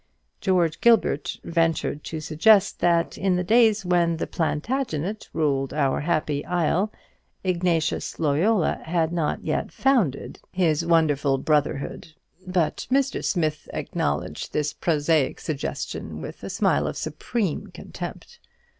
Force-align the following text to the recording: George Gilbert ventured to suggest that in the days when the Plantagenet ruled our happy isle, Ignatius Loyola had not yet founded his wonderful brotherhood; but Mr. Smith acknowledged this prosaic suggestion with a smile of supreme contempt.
George 0.39 0.81
Gilbert 0.81 1.37
ventured 1.43 2.03
to 2.05 2.19
suggest 2.19 2.79
that 2.79 3.19
in 3.19 3.35
the 3.35 3.43
days 3.43 3.85
when 3.85 4.17
the 4.17 4.25
Plantagenet 4.25 5.29
ruled 5.31 5.75
our 5.75 5.99
happy 5.99 6.43
isle, 6.43 6.91
Ignatius 7.43 8.17
Loyola 8.17 8.81
had 8.85 9.13
not 9.13 9.43
yet 9.43 9.71
founded 9.71 10.39
his 10.51 10.83
wonderful 10.83 11.37
brotherhood; 11.37 12.13
but 12.47 12.87
Mr. 12.89 13.23
Smith 13.23 13.69
acknowledged 13.73 14.53
this 14.53 14.73
prosaic 14.73 15.39
suggestion 15.39 16.19
with 16.19 16.41
a 16.43 16.49
smile 16.49 16.87
of 16.87 16.97
supreme 16.97 17.67
contempt. 17.67 18.39